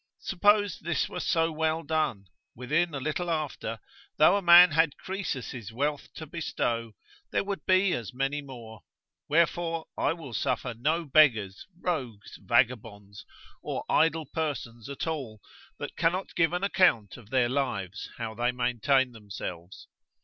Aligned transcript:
Suppose 0.23 0.79
this 0.79 1.07
were 1.07 1.19
so 1.19 1.51
well 1.51 1.83
done, 1.83 2.25
within 2.55 2.95
a 2.95 2.99
little 2.99 3.29
after, 3.29 3.79
though 4.17 4.35
a 4.35 4.41
man 4.41 4.71
had 4.71 4.97
Croesus' 4.97 5.71
wealth 5.71 6.11
to 6.15 6.25
bestow, 6.25 6.93
there 7.29 7.43
would 7.43 7.67
be 7.67 7.93
as 7.93 8.11
many 8.11 8.41
more. 8.41 8.81
Wherefore 9.29 9.85
I 9.95 10.13
will 10.13 10.33
suffer 10.33 10.73
no 10.73 11.05
beggars, 11.05 11.67
rogues, 11.79 12.39
vagabonds, 12.41 13.27
or 13.61 13.85
idle 13.87 14.25
persons 14.25 14.89
at 14.89 15.05
all, 15.05 15.39
that 15.77 15.95
cannot 15.95 16.33
give 16.33 16.51
an 16.51 16.63
account 16.63 17.15
of 17.15 17.29
their 17.29 17.47
lives 17.47 18.09
how 18.17 18.33
they 18.33 18.51
maintain 18.51 19.11
themselves. 19.11 19.87